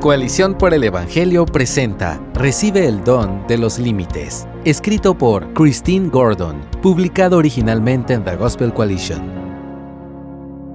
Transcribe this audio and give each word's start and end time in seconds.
Coalición 0.00 0.56
por 0.56 0.74
el 0.74 0.84
Evangelio 0.84 1.44
presenta 1.44 2.22
Recibe 2.32 2.86
el 2.86 3.02
don 3.02 3.44
de 3.48 3.58
los 3.58 3.80
límites, 3.80 4.46
escrito 4.64 5.18
por 5.18 5.52
Christine 5.54 6.08
Gordon, 6.08 6.60
publicado 6.80 7.36
originalmente 7.36 8.14
en 8.14 8.22
The 8.22 8.36
Gospel 8.36 8.72
Coalition. 8.72 9.20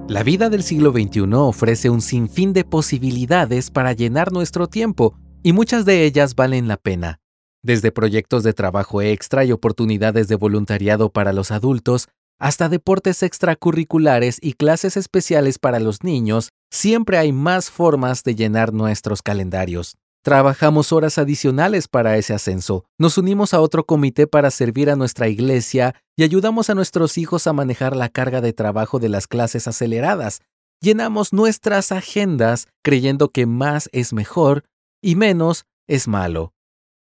La 0.08 0.22
vida 0.22 0.50
del 0.50 0.62
siglo 0.62 0.92
XXI 0.92 1.22
ofrece 1.32 1.88
un 1.88 2.02
sinfín 2.02 2.52
de 2.52 2.64
posibilidades 2.64 3.70
para 3.70 3.94
llenar 3.94 4.30
nuestro 4.30 4.66
tiempo, 4.66 5.16
y 5.42 5.54
muchas 5.54 5.86
de 5.86 6.04
ellas 6.04 6.34
valen 6.34 6.68
la 6.68 6.76
pena. 6.76 7.20
Desde 7.62 7.92
proyectos 7.92 8.42
de 8.42 8.52
trabajo 8.52 9.00
extra 9.00 9.46
y 9.46 9.52
oportunidades 9.52 10.28
de 10.28 10.36
voluntariado 10.36 11.08
para 11.08 11.32
los 11.32 11.50
adultos, 11.50 12.08
hasta 12.38 12.68
deportes 12.68 13.22
extracurriculares 13.22 14.38
y 14.40 14.54
clases 14.54 14.96
especiales 14.96 15.58
para 15.58 15.80
los 15.80 16.02
niños, 16.02 16.50
siempre 16.70 17.18
hay 17.18 17.32
más 17.32 17.70
formas 17.70 18.22
de 18.24 18.34
llenar 18.34 18.72
nuestros 18.72 19.22
calendarios. 19.22 19.96
Trabajamos 20.24 20.90
horas 20.92 21.18
adicionales 21.18 21.86
para 21.86 22.16
ese 22.16 22.32
ascenso, 22.32 22.86
nos 22.98 23.18
unimos 23.18 23.52
a 23.52 23.60
otro 23.60 23.84
comité 23.84 24.26
para 24.26 24.50
servir 24.50 24.88
a 24.88 24.96
nuestra 24.96 25.28
iglesia 25.28 25.94
y 26.16 26.22
ayudamos 26.22 26.70
a 26.70 26.74
nuestros 26.74 27.18
hijos 27.18 27.46
a 27.46 27.52
manejar 27.52 27.94
la 27.94 28.08
carga 28.08 28.40
de 28.40 28.54
trabajo 28.54 28.98
de 28.98 29.10
las 29.10 29.26
clases 29.26 29.68
aceleradas. 29.68 30.40
Llenamos 30.80 31.34
nuestras 31.34 31.92
agendas 31.92 32.68
creyendo 32.82 33.28
que 33.28 33.44
más 33.44 33.90
es 33.92 34.14
mejor 34.14 34.64
y 35.02 35.14
menos 35.14 35.66
es 35.86 36.08
malo. 36.08 36.54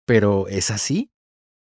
¿Pero 0.05 0.47
es 0.49 0.69
así? 0.69 1.09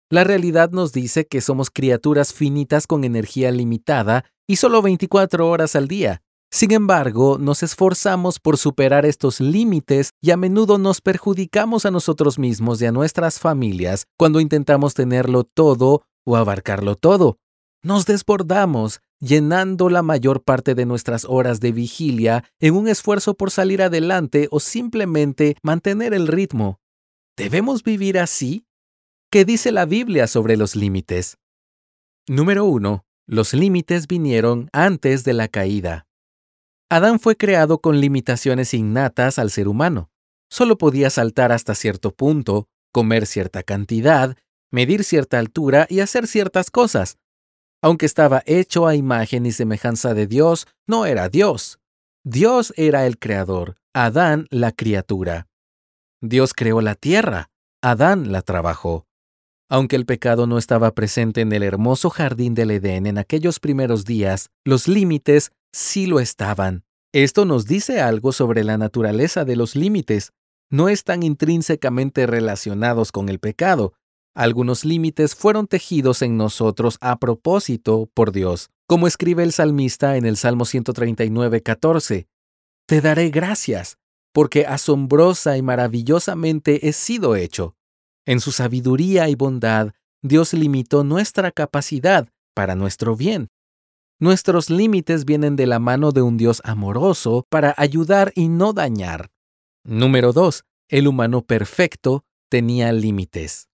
La 0.09 0.23
realidad 0.23 0.71
nos 0.71 0.93
dice 0.93 1.27
que 1.27 1.41
somos 1.41 1.69
criaturas 1.69 2.33
finitas 2.33 2.87
con 2.87 3.03
energía 3.03 3.51
limitada 3.51 4.23
y 4.47 4.55
solo 4.55 4.81
24 4.81 5.49
horas 5.49 5.75
al 5.75 5.89
día. 5.89 6.21
Sin 6.49 6.71
embargo, 6.71 7.37
nos 7.37 7.61
esforzamos 7.61 8.39
por 8.39 8.57
superar 8.57 9.05
estos 9.05 9.41
límites 9.41 10.11
y 10.21 10.31
a 10.31 10.37
menudo 10.37 10.77
nos 10.77 11.01
perjudicamos 11.01 11.85
a 11.85 11.91
nosotros 11.91 12.39
mismos 12.39 12.81
y 12.81 12.85
a 12.85 12.93
nuestras 12.93 13.39
familias 13.41 14.05
cuando 14.17 14.39
intentamos 14.39 14.93
tenerlo 14.93 15.43
todo 15.43 16.03
o 16.25 16.37
abarcarlo 16.37 16.95
todo. 16.95 17.39
Nos 17.83 18.05
desbordamos, 18.05 19.01
llenando 19.19 19.89
la 19.89 20.03
mayor 20.03 20.41
parte 20.41 20.73
de 20.73 20.85
nuestras 20.85 21.25
horas 21.25 21.59
de 21.59 21.73
vigilia 21.73 22.45
en 22.61 22.75
un 22.75 22.87
esfuerzo 22.87 23.33
por 23.33 23.51
salir 23.51 23.81
adelante 23.81 24.47
o 24.51 24.61
simplemente 24.61 25.57
mantener 25.63 26.13
el 26.13 26.27
ritmo. 26.27 26.79
¿Debemos 27.35 27.83
vivir 27.83 28.17
así? 28.17 28.66
¿Qué 29.29 29.43
dice 29.43 29.73
la 29.73 29.85
Biblia 29.85 30.25
sobre 30.25 30.55
los 30.55 30.77
límites? 30.77 31.37
Número 32.29 32.63
1. 32.63 33.03
Los 33.27 33.53
límites 33.53 34.07
vinieron 34.07 34.69
antes 34.71 35.25
de 35.25 35.33
la 35.33 35.49
caída. 35.49 36.07
Adán 36.89 37.19
fue 37.19 37.35
creado 37.35 37.81
con 37.81 37.99
limitaciones 37.99 38.73
innatas 38.73 39.37
al 39.37 39.51
ser 39.51 39.67
humano. 39.67 40.09
Solo 40.49 40.77
podía 40.77 41.09
saltar 41.09 41.51
hasta 41.51 41.75
cierto 41.75 42.15
punto, 42.15 42.69
comer 42.93 43.25
cierta 43.25 43.63
cantidad, 43.63 44.37
medir 44.71 45.03
cierta 45.03 45.39
altura 45.39 45.87
y 45.89 45.99
hacer 45.99 46.25
ciertas 46.25 46.71
cosas. 46.71 47.17
Aunque 47.81 48.05
estaba 48.05 48.43
hecho 48.45 48.87
a 48.87 48.95
imagen 48.95 49.45
y 49.45 49.51
semejanza 49.51 50.13
de 50.13 50.27
Dios, 50.27 50.67
no 50.87 51.05
era 51.05 51.27
Dios. 51.27 51.79
Dios 52.23 52.73
era 52.77 53.05
el 53.05 53.19
creador, 53.19 53.75
Adán 53.93 54.47
la 54.51 54.71
criatura. 54.71 55.49
Dios 56.21 56.53
creó 56.53 56.79
la 56.79 56.95
tierra, 56.95 57.49
Adán 57.81 58.31
la 58.31 58.41
trabajó. 58.41 59.06
Aunque 59.69 59.97
el 59.97 60.05
pecado 60.05 60.47
no 60.47 60.57
estaba 60.57 60.93
presente 60.93 61.41
en 61.41 61.51
el 61.51 61.61
hermoso 61.61 62.09
jardín 62.09 62.53
del 62.53 62.71
Edén 62.71 63.05
en 63.05 63.17
aquellos 63.17 63.59
primeros 63.59 64.05
días, 64.05 64.49
los 64.63 64.87
límites 64.87 65.51
sí 65.73 66.07
lo 66.07 66.21
estaban. 66.21 66.85
Esto 67.13 67.43
nos 67.43 67.65
dice 67.65 67.99
algo 67.99 68.31
sobre 68.31 68.63
la 68.63 68.77
naturaleza 68.77 69.43
de 69.43 69.57
los 69.57 69.75
límites. 69.75 70.31
No 70.69 70.87
están 70.87 71.23
intrínsecamente 71.23 72.27
relacionados 72.27 73.11
con 73.11 73.27
el 73.27 73.39
pecado. 73.39 73.93
Algunos 74.33 74.85
límites 74.85 75.35
fueron 75.35 75.67
tejidos 75.67 76.21
en 76.21 76.37
nosotros 76.37 76.97
a 77.01 77.19
propósito 77.19 78.09
por 78.13 78.31
Dios, 78.31 78.69
como 78.87 79.07
escribe 79.07 79.43
el 79.43 79.51
salmista 79.51 80.15
en 80.15 80.25
el 80.25 80.37
Salmo 80.37 80.63
139, 80.63 81.61
14. 81.61 82.27
Te 82.85 83.01
daré 83.01 83.29
gracias, 83.29 83.97
porque 84.31 84.65
asombrosa 84.65 85.57
y 85.57 85.61
maravillosamente 85.61 86.87
he 86.87 86.93
sido 86.93 87.35
hecho. 87.35 87.76
En 88.27 88.41
su 88.41 88.51
sabiduría 88.51 89.29
y 89.29 89.35
bondad, 89.35 89.93
Dios 90.21 90.53
limitó 90.53 91.05
nuestra 91.05 91.49
capacidad 91.49 92.27
para 92.53 92.75
nuestro 92.75 93.15
bien. 93.15 93.47
Nuestros 94.19 94.69
límites 94.69 95.23
vienen 95.23 95.55
de 95.55 95.65
la 95.65 95.79
mano 95.79 96.11
de 96.11 96.21
un 96.21 96.35
Dios 96.35 96.61
amoroso 96.65 97.45
para 97.49 97.73
ayudar 97.77 98.33
y 98.35 98.49
no 98.49 98.73
dañar. 98.73 99.31
Número 99.85 100.33
2. 100.33 100.65
El 100.89 101.07
humano 101.07 101.41
perfecto 101.41 102.25
tenía 102.49 102.91
límites. 102.91 103.69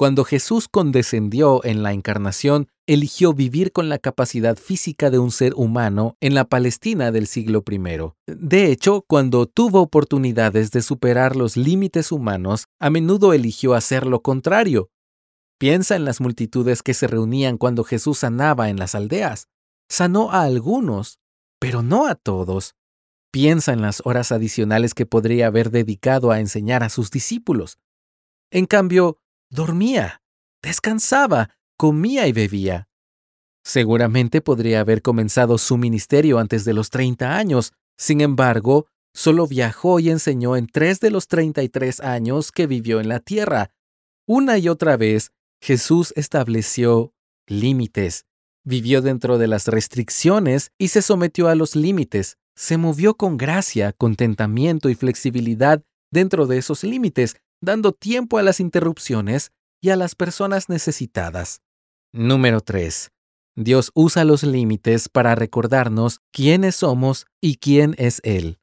Cuando 0.00 0.24
Jesús 0.24 0.66
condescendió 0.66 1.62
en 1.62 1.82
la 1.82 1.92
encarnación, 1.92 2.68
eligió 2.86 3.34
vivir 3.34 3.70
con 3.70 3.90
la 3.90 3.98
capacidad 3.98 4.56
física 4.56 5.10
de 5.10 5.18
un 5.18 5.30
ser 5.30 5.52
humano 5.56 6.16
en 6.22 6.32
la 6.32 6.46
Palestina 6.46 7.12
del 7.12 7.26
siglo 7.26 7.62
I. 7.70 7.78
De 8.26 8.72
hecho, 8.72 9.04
cuando 9.06 9.44
tuvo 9.44 9.82
oportunidades 9.82 10.70
de 10.70 10.80
superar 10.80 11.36
los 11.36 11.58
límites 11.58 12.12
humanos, 12.12 12.64
a 12.78 12.88
menudo 12.88 13.34
eligió 13.34 13.74
hacer 13.74 14.06
lo 14.06 14.22
contrario. 14.22 14.88
Piensa 15.58 15.96
en 15.96 16.06
las 16.06 16.22
multitudes 16.22 16.82
que 16.82 16.94
se 16.94 17.06
reunían 17.06 17.58
cuando 17.58 17.84
Jesús 17.84 18.20
sanaba 18.20 18.70
en 18.70 18.78
las 18.78 18.94
aldeas. 18.94 19.48
Sanó 19.90 20.32
a 20.32 20.44
algunos, 20.44 21.18
pero 21.58 21.82
no 21.82 22.06
a 22.06 22.14
todos. 22.14 22.74
Piensa 23.30 23.74
en 23.74 23.82
las 23.82 24.00
horas 24.06 24.32
adicionales 24.32 24.94
que 24.94 25.04
podría 25.04 25.48
haber 25.48 25.70
dedicado 25.70 26.30
a 26.30 26.40
enseñar 26.40 26.84
a 26.84 26.88
sus 26.88 27.10
discípulos. 27.10 27.76
En 28.50 28.64
cambio, 28.64 29.18
Dormía, 29.52 30.22
descansaba, 30.62 31.50
comía 31.76 32.28
y 32.28 32.32
bebía. 32.32 32.88
Seguramente 33.64 34.40
podría 34.40 34.80
haber 34.80 35.02
comenzado 35.02 35.58
su 35.58 35.76
ministerio 35.76 36.38
antes 36.38 36.64
de 36.64 36.72
los 36.72 36.90
30 36.90 37.36
años. 37.36 37.72
Sin 37.98 38.20
embargo, 38.20 38.86
solo 39.12 39.48
viajó 39.48 39.98
y 39.98 40.10
enseñó 40.10 40.56
en 40.56 40.68
tres 40.68 41.00
de 41.00 41.10
los 41.10 41.26
33 41.26 41.98
años 42.00 42.52
que 42.52 42.68
vivió 42.68 43.00
en 43.00 43.08
la 43.08 43.18
tierra. 43.18 43.72
Una 44.24 44.56
y 44.56 44.68
otra 44.68 44.96
vez, 44.96 45.32
Jesús 45.60 46.12
estableció 46.14 47.12
límites. 47.48 48.26
Vivió 48.64 49.02
dentro 49.02 49.36
de 49.36 49.48
las 49.48 49.66
restricciones 49.66 50.70
y 50.78 50.88
se 50.88 51.02
sometió 51.02 51.48
a 51.48 51.56
los 51.56 51.74
límites. 51.74 52.38
Se 52.54 52.76
movió 52.76 53.14
con 53.14 53.36
gracia, 53.36 53.92
contentamiento 53.92 54.88
y 54.90 54.94
flexibilidad 54.94 55.82
dentro 56.12 56.46
de 56.46 56.58
esos 56.58 56.84
límites, 56.84 57.36
dando 57.60 57.92
tiempo 57.92 58.38
a 58.38 58.42
las 58.42 58.60
interrupciones 58.60 59.52
y 59.80 59.90
a 59.90 59.96
las 59.96 60.14
personas 60.14 60.68
necesitadas. 60.68 61.62
Número 62.12 62.60
3. 62.60 63.10
Dios 63.56 63.90
usa 63.94 64.24
los 64.24 64.42
límites 64.42 65.08
para 65.08 65.34
recordarnos 65.34 66.20
quiénes 66.32 66.76
somos 66.76 67.26
y 67.40 67.56
quién 67.56 67.94
es 67.98 68.20
Él. 68.24 68.58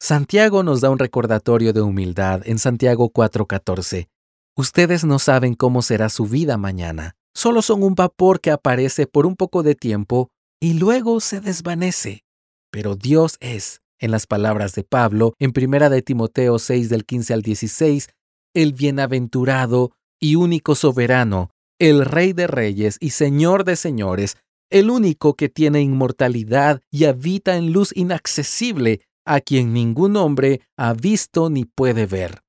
Santiago 0.00 0.62
nos 0.62 0.80
da 0.80 0.90
un 0.90 0.98
recordatorio 0.98 1.72
de 1.72 1.80
humildad 1.80 2.42
en 2.44 2.58
Santiago 2.58 3.10
4:14. 3.10 4.08
Ustedes 4.56 5.04
no 5.04 5.18
saben 5.18 5.54
cómo 5.54 5.82
será 5.82 6.08
su 6.08 6.26
vida 6.26 6.56
mañana. 6.56 7.16
Solo 7.34 7.62
son 7.62 7.82
un 7.82 7.94
vapor 7.94 8.40
que 8.40 8.50
aparece 8.50 9.06
por 9.06 9.26
un 9.26 9.34
poco 9.34 9.62
de 9.62 9.74
tiempo 9.74 10.30
y 10.60 10.74
luego 10.74 11.20
se 11.20 11.40
desvanece. 11.40 12.24
Pero 12.70 12.94
Dios 12.96 13.36
es 13.40 13.80
en 14.04 14.10
las 14.10 14.26
palabras 14.26 14.74
de 14.74 14.84
Pablo 14.84 15.32
en 15.38 15.52
Primera 15.52 15.88
de 15.88 16.02
Timoteo 16.02 16.58
6 16.58 16.90
del 16.90 17.06
15 17.06 17.32
al 17.32 17.40
16, 17.42 18.08
el 18.52 18.74
bienaventurado 18.74 19.92
y 20.20 20.34
único 20.36 20.74
soberano, 20.74 21.50
el 21.78 22.04
Rey 22.04 22.34
de 22.34 22.46
Reyes 22.46 22.98
y 23.00 23.10
Señor 23.10 23.64
de 23.64 23.76
Señores, 23.76 24.36
el 24.70 24.90
único 24.90 25.36
que 25.36 25.48
tiene 25.48 25.80
inmortalidad 25.80 26.82
y 26.90 27.04
habita 27.04 27.56
en 27.56 27.72
luz 27.72 27.92
inaccesible, 27.96 29.00
a 29.24 29.40
quien 29.40 29.72
ningún 29.72 30.16
hombre 30.16 30.60
ha 30.76 30.92
visto 30.92 31.48
ni 31.48 31.64
puede 31.64 32.04
ver. 32.04 32.42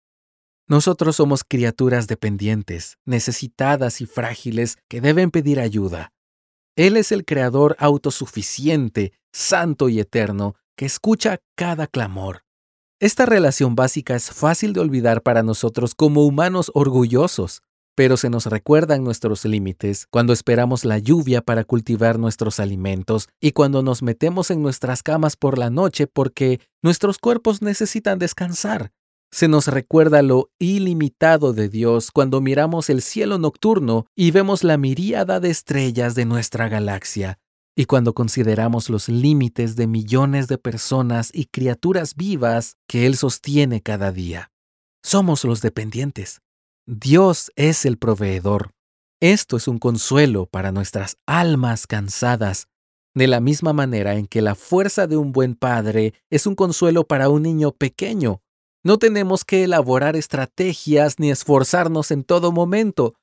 Nosotros 0.67 1.15
somos 1.15 1.45
criaturas 1.45 2.07
dependientes, 2.07 2.97
necesitadas 3.05 4.01
y 4.01 4.07
frágiles 4.07 4.77
que 4.89 4.99
deben 4.99 5.31
pedir 5.31 5.61
ayuda. 5.61 6.11
Él 6.75 6.97
es 6.97 7.13
el 7.13 7.23
Creador 7.23 7.77
autosuficiente, 7.79 9.13
santo 9.31 9.87
y 9.87 10.01
eterno, 10.01 10.55
que 10.75 10.85
escucha 10.85 11.39
cada 11.55 11.87
clamor. 11.87 12.43
Esta 12.99 13.25
relación 13.25 13.75
básica 13.75 14.15
es 14.15 14.31
fácil 14.31 14.73
de 14.73 14.79
olvidar 14.79 15.21
para 15.21 15.43
nosotros 15.43 15.95
como 15.95 16.25
humanos 16.25 16.71
orgullosos, 16.73 17.61
pero 17.95 18.17
se 18.17 18.29
nos 18.29 18.45
recuerdan 18.45 19.03
nuestros 19.03 19.45
límites 19.45 20.07
cuando 20.09 20.33
esperamos 20.33 20.85
la 20.85 20.99
lluvia 20.99 21.41
para 21.41 21.63
cultivar 21.63 22.19
nuestros 22.19 22.59
alimentos 22.59 23.29
y 23.41 23.51
cuando 23.51 23.81
nos 23.81 24.03
metemos 24.03 24.51
en 24.51 24.61
nuestras 24.61 25.01
camas 25.01 25.37
por 25.37 25.57
la 25.57 25.69
noche 25.69 26.07
porque 26.07 26.59
nuestros 26.81 27.17
cuerpos 27.17 27.61
necesitan 27.61 28.19
descansar. 28.19 28.91
Se 29.31 29.47
nos 29.47 29.67
recuerda 29.67 30.21
lo 30.21 30.49
ilimitado 30.59 31.51
de 31.51 31.67
Dios 31.67 32.11
cuando 32.11 32.41
miramos 32.41 32.89
el 32.89 33.01
cielo 33.01 33.37
nocturno 33.37 34.05
y 34.15 34.31
vemos 34.31 34.63
la 34.63 34.77
miríada 34.77 35.39
de 35.39 35.49
estrellas 35.49 36.15
de 36.15 36.25
nuestra 36.25 36.69
galaxia. 36.69 37.39
Y 37.77 37.85
cuando 37.85 38.13
consideramos 38.13 38.89
los 38.89 39.09
límites 39.09 39.75
de 39.75 39.85
millones 39.85 40.47
de 40.47 40.57
personas 40.57 41.29
y 41.33 41.45
criaturas 41.45 42.15
vivas 42.15 42.77
que 42.87 43.05
Él 43.05 43.17
sostiene 43.17 43.81
cada 43.81 44.13
día, 44.13 44.51
somos 45.03 45.43
los 45.43 45.61
dependientes. 45.61 46.41
Dios 46.87 47.51
es 47.57 47.85
el 47.85 47.97
proveedor. 47.97 48.71
Esto 49.19 49.57
es 49.57 49.67
un 49.67 49.77
consuelo 49.77 50.45
para 50.45 50.71
nuestras 50.71 51.17
almas 51.25 51.85
cansadas, 51.85 52.67
de 53.13 53.27
la 53.27 53.41
misma 53.41 53.73
manera 53.73 54.15
en 54.15 54.27
que 54.27 54.41
la 54.41 54.55
fuerza 54.55 55.07
de 55.07 55.17
un 55.17 55.33
buen 55.33 55.55
padre 55.55 56.13
es 56.29 56.47
un 56.47 56.55
consuelo 56.55 57.05
para 57.05 57.27
un 57.27 57.43
niño 57.43 57.71
pequeño. 57.71 58.41
No 58.83 58.99
tenemos 58.99 59.43
que 59.43 59.63
elaborar 59.63 60.15
estrategias 60.15 61.19
ni 61.19 61.31
esforzarnos 61.31 62.11
en 62.11 62.23
todo 62.23 62.51
momento 62.51 63.15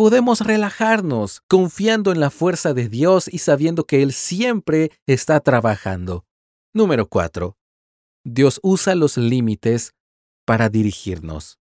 podemos 0.00 0.40
relajarnos 0.40 1.42
confiando 1.46 2.10
en 2.10 2.20
la 2.20 2.30
fuerza 2.30 2.72
de 2.72 2.88
Dios 2.88 3.28
y 3.30 3.36
sabiendo 3.36 3.84
que 3.84 4.02
Él 4.02 4.14
siempre 4.14 4.92
está 5.06 5.40
trabajando. 5.40 6.24
Número 6.72 7.06
4. 7.06 7.54
Dios 8.24 8.60
usa 8.62 8.94
los 8.94 9.18
límites 9.18 9.92
para 10.46 10.70
dirigirnos. 10.70 11.58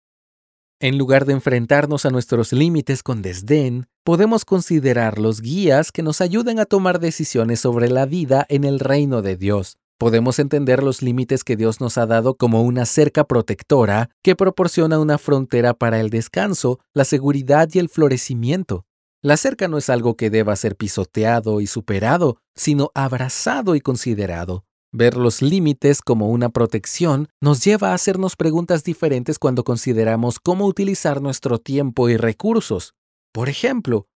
En 0.80 1.00
lugar 1.00 1.25
de 1.25 1.34
enfrentarnos 1.34 2.06
a 2.06 2.12
nuestros 2.12 2.54
límites 2.54 3.01
con 3.01 3.24
desdén, 3.24 3.88
podemos 4.04 4.45
considerar 4.45 5.18
los 5.18 5.42
guías 5.42 5.92
que 5.92 6.04
nos 6.04 6.22
ayuden 6.22 6.60
a 6.60 6.66
tomar 6.66 7.00
decisiones 7.00 7.60
sobre 7.62 7.90
la 7.90 8.06
vida 8.06 8.45
en 8.50 8.66
el 8.66 8.80
reino 8.80 9.24
de 9.24 9.36
Dios. 9.36 9.80
Podemos 9.98 10.38
entender 10.38 10.84
los 10.84 11.02
límites 11.02 11.44
que 11.44 11.56
Dios 11.56 11.82
nos 11.82 11.98
ha 11.98 12.06
dado 12.06 12.36
como 12.36 12.62
una 12.62 12.86
cerca 12.86 13.24
protectora 13.24 14.12
que 14.22 14.36
proporciona 14.36 15.00
una 15.00 15.18
frontera 15.18 15.74
para 15.74 16.00
el 16.00 16.12
descanso, 16.12 16.80
la 16.94 17.04
seguridad 17.04 17.68
y 17.74 17.80
el 17.80 17.90
florecimiento. 17.90 18.86
La 19.24 19.38
cerca 19.38 19.68
no 19.68 19.80
es 19.80 19.90
algo 19.90 20.16
que 20.16 20.30
deba 20.30 20.56
ser 20.56 20.76
pisoteado 20.76 21.62
y 21.62 21.68
superado, 21.68 22.38
sino 22.56 22.92
abrazado 22.94 23.76
y 23.76 23.82
considerado. 23.82 24.66
Ver 24.92 25.18
los 25.18 25.42
límites 25.42 26.04
como 26.04 26.30
una 26.30 26.50
protección 26.50 27.28
nos 27.42 27.64
lleva 27.64 27.90
a 27.90 27.94
hacernos 27.96 28.36
preguntas 28.36 28.84
diferentes 28.84 29.40
cuando 29.40 29.64
consideramos 29.64 30.40
cómo 30.40 30.68
utilizar 30.68 31.24
nuestro 31.24 31.58
tiempo 31.58 32.08
y 32.08 32.18
recursos. 32.18 32.94
Por 33.34 33.50
ejemplo, 33.50 34.08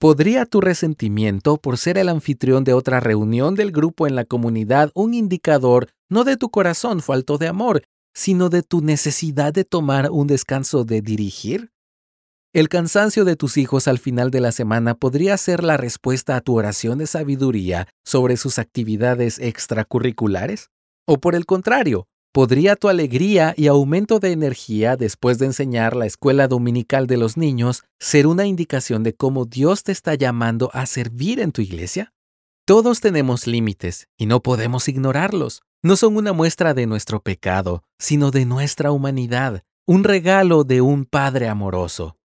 ¿Podría 0.00 0.46
tu 0.46 0.60
resentimiento 0.60 1.56
por 1.56 1.76
ser 1.76 1.98
el 1.98 2.08
anfitrión 2.08 2.62
de 2.62 2.72
otra 2.72 3.00
reunión 3.00 3.56
del 3.56 3.72
grupo 3.72 4.06
en 4.06 4.14
la 4.14 4.24
comunidad 4.24 4.92
un 4.94 5.12
indicador 5.12 5.88
no 6.08 6.22
de 6.22 6.36
tu 6.36 6.50
corazón 6.50 7.02
falto 7.02 7.36
de 7.36 7.48
amor, 7.48 7.82
sino 8.14 8.48
de 8.48 8.62
tu 8.62 8.80
necesidad 8.80 9.52
de 9.52 9.64
tomar 9.64 10.12
un 10.12 10.28
descanso 10.28 10.84
de 10.84 11.02
dirigir? 11.02 11.72
¿El 12.52 12.68
cansancio 12.68 13.24
de 13.24 13.34
tus 13.34 13.56
hijos 13.56 13.88
al 13.88 13.98
final 13.98 14.30
de 14.30 14.38
la 14.38 14.52
semana 14.52 14.94
podría 14.94 15.36
ser 15.36 15.64
la 15.64 15.76
respuesta 15.76 16.36
a 16.36 16.42
tu 16.42 16.56
oración 16.56 16.98
de 16.98 17.08
sabiduría 17.08 17.88
sobre 18.04 18.36
sus 18.36 18.60
actividades 18.60 19.40
extracurriculares? 19.40 20.70
¿O 21.08 21.18
por 21.18 21.34
el 21.34 21.44
contrario, 21.44 22.06
¿Podría 22.32 22.76
tu 22.76 22.88
alegría 22.88 23.54
y 23.56 23.68
aumento 23.68 24.20
de 24.20 24.32
energía 24.32 24.96
después 24.96 25.38
de 25.38 25.46
enseñar 25.46 25.96
la 25.96 26.04
escuela 26.04 26.46
dominical 26.46 27.06
de 27.06 27.16
los 27.16 27.38
niños 27.38 27.84
ser 27.98 28.26
una 28.26 28.44
indicación 28.44 29.02
de 29.02 29.14
cómo 29.14 29.46
Dios 29.46 29.82
te 29.82 29.92
está 29.92 30.14
llamando 30.14 30.70
a 30.74 30.84
servir 30.84 31.40
en 31.40 31.52
tu 31.52 31.62
iglesia? 31.62 32.12
Todos 32.66 33.00
tenemos 33.00 33.46
límites 33.46 34.08
y 34.18 34.26
no 34.26 34.42
podemos 34.42 34.88
ignorarlos. 34.88 35.62
No 35.82 35.96
son 35.96 36.16
una 36.16 36.34
muestra 36.34 36.74
de 36.74 36.86
nuestro 36.86 37.22
pecado, 37.22 37.82
sino 37.98 38.30
de 38.30 38.44
nuestra 38.44 38.92
humanidad, 38.92 39.62
un 39.86 40.04
regalo 40.04 40.64
de 40.64 40.82
un 40.82 41.06
Padre 41.06 41.48
amoroso. 41.48 42.18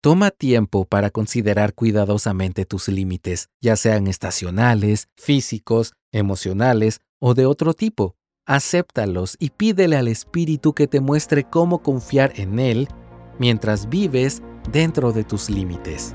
Toma 0.00 0.32
tiempo 0.32 0.86
para 0.86 1.10
considerar 1.10 1.72
cuidadosamente 1.72 2.64
tus 2.64 2.88
límites, 2.88 3.48
ya 3.60 3.76
sean 3.76 4.08
estacionales, 4.08 5.08
físicos, 5.16 5.92
emocionales 6.10 7.00
o 7.20 7.34
de 7.34 7.46
otro 7.46 7.72
tipo 7.74 8.15
acéptalos 8.46 9.36
y 9.38 9.50
pídele 9.50 9.96
al 9.96 10.08
Espíritu 10.08 10.72
que 10.72 10.86
te 10.86 11.00
muestre 11.00 11.44
cómo 11.44 11.82
confiar 11.82 12.32
en 12.36 12.58
Él 12.58 12.88
mientras 13.38 13.88
vives 13.88 14.42
dentro 14.72 15.12
de 15.12 15.24
tus 15.24 15.50
límites. 15.50 16.14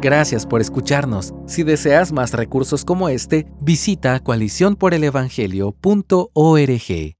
Gracias 0.00 0.46
por 0.46 0.60
escucharnos. 0.60 1.34
Si 1.46 1.64
deseas 1.64 2.12
más 2.12 2.32
recursos 2.32 2.84
como 2.84 3.08
este, 3.08 3.46
visita 3.60 4.20
coaliciónporelevangelio.org. 4.20 7.17